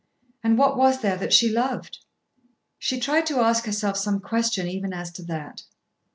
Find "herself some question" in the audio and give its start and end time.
3.65-4.67